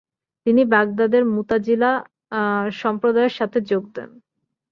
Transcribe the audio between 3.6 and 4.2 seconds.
যোগ দেন।